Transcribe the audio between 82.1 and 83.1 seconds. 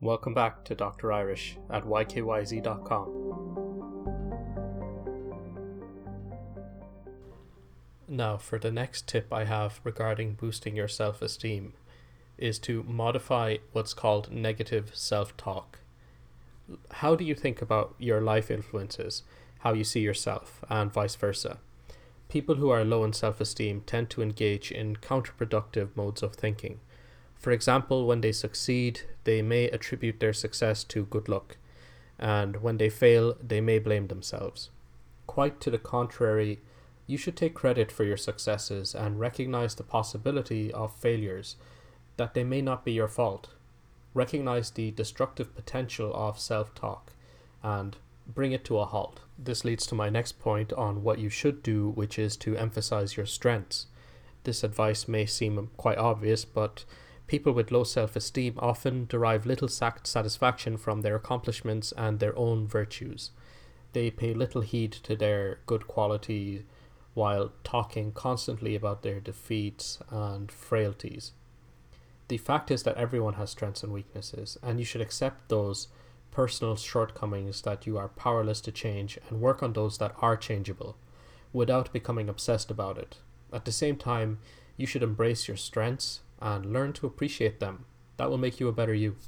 obsessed about